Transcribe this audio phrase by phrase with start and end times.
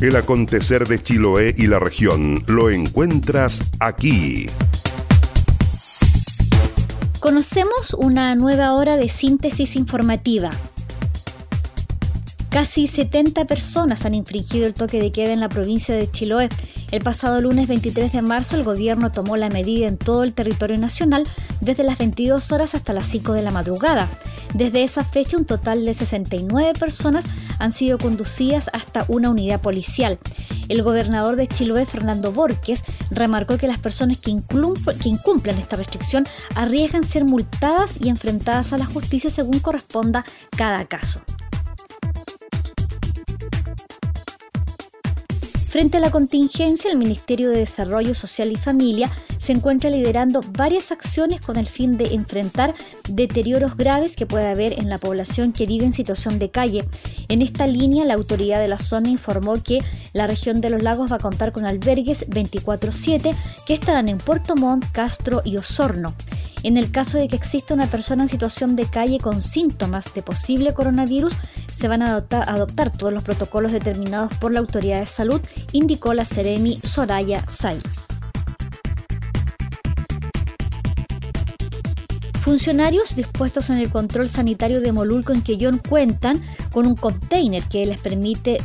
[0.00, 4.46] El acontecer de Chiloé y la región lo encuentras aquí.
[7.18, 10.50] Conocemos una nueva hora de síntesis informativa.
[12.58, 16.48] Casi 70 personas han infringido el toque de queda en la provincia de Chiloé.
[16.90, 20.76] El pasado lunes 23 de marzo el gobierno tomó la medida en todo el territorio
[20.76, 21.22] nacional
[21.60, 24.08] desde las 22 horas hasta las 5 de la madrugada.
[24.54, 27.26] Desde esa fecha un total de 69 personas
[27.60, 30.18] han sido conducidas hasta una unidad policial.
[30.68, 32.82] El gobernador de Chiloé, Fernando Borges,
[33.12, 34.36] remarcó que las personas que,
[35.00, 40.24] que incumplan esta restricción arriesgan ser multadas y enfrentadas a la justicia según corresponda
[40.56, 41.22] cada caso.
[45.68, 50.92] Frente a la contingencia, el Ministerio de Desarrollo Social y Familia se encuentra liderando varias
[50.92, 52.74] acciones con el fin de enfrentar
[53.06, 56.88] deterioros graves que puede haber en la población que vive en situación de calle.
[57.28, 59.80] En esta línea, la autoridad de la zona informó que
[60.14, 63.34] la región de los lagos va a contar con albergues 24-7
[63.66, 66.14] que estarán en Puerto Montt, Castro y Osorno.
[66.62, 70.22] En el caso de que exista una persona en situación de calle con síntomas de
[70.22, 71.34] posible coronavirus,
[71.78, 75.40] se van a adoptar, todos los protocolos determinados por la Autoridad de Salud,
[75.70, 77.78] indicó la Ceremi Soraya Say.
[82.40, 87.86] Funcionarios dispuestos en el control sanitario de Molulco en Quellón cuentan con un container que
[87.86, 88.58] les permite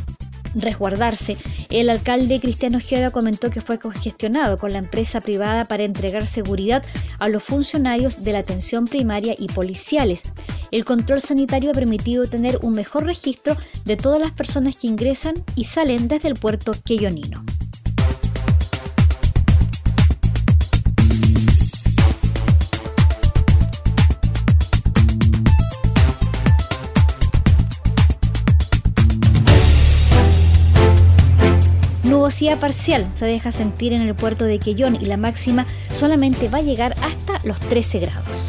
[0.54, 1.36] resguardarse.
[1.70, 6.84] El alcalde Cristiano Ojeda comentó que fue congestionado con la empresa privada para entregar seguridad
[7.18, 10.22] a los funcionarios de la atención primaria y policiales.
[10.70, 15.34] El control sanitario ha permitido tener un mejor registro de todas las personas que ingresan
[15.54, 17.44] y salen desde el puerto queyonino.
[32.24, 36.56] Nubosidad parcial se deja sentir en el puerto de Quellón y la máxima solamente va
[36.58, 38.48] a llegar hasta los 13 grados.